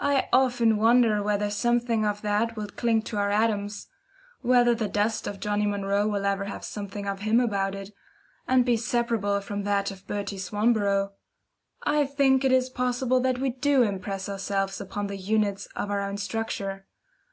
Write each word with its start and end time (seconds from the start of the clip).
I 0.00 0.28
often 0.32 0.76
wonder 0.76 1.22
whether 1.22 1.48
something 1.48 2.04
of 2.04 2.22
that 2.22 2.56
wilt 2.56 2.74
cling 2.74 3.02
to 3.02 3.16
our 3.16 3.30
atoms 3.30 3.86
whether 4.40 4.74
the 4.74 4.88
dust 4.88 5.28
of 5.28 5.38
Johnnie 5.38 5.66
Munro 5.66 6.08
will 6.08 6.26
ever 6.26 6.46
have 6.46 6.64
something 6.64 7.06
of 7.06 7.20
him 7.20 7.38
about 7.38 7.76
it, 7.76 7.92
and 8.48 8.64
be 8.64 8.76
separable 8.76 9.40
from 9.40 9.62
that 9.62 9.92
of 9.92 10.04
Bertie 10.08 10.38
Swanborough. 10.38 11.12
I 11.84 12.06
think 12.06 12.42
it 12.44 12.50
is 12.50 12.70
possible 12.70 13.20
that 13.20 13.38
we 13.38 13.50
DO 13.50 13.84
impress 13.84 14.28
ourselves 14.28 14.80
upon 14.80 15.06
the 15.06 15.16
units 15.16 15.66
of 15.76 15.92
our 15.92 16.00
own 16.00 16.16
structure. 16.16 16.86